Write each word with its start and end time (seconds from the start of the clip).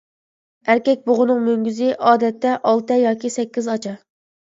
ئەركەك 0.73 1.01
بۇغىنىڭ 1.09 1.43
مۈڭگۈزى 1.47 1.89
ئادەتتە 2.11 2.55
ئالتە 2.71 2.97
ياكى 3.01 3.31
سەككىز 3.37 3.69
ئاچا. 3.75 3.95